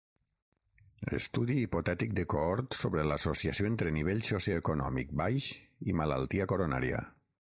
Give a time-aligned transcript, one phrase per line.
[1.17, 5.51] Estudi hipotètic de cohort sobre l'associació entre nivell socioeconòmic baix
[5.93, 7.05] i malaltia coronària.